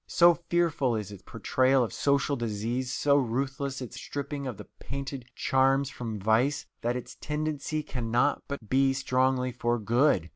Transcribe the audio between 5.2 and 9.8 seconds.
charms from vice, that its tendency cannot but be strongly for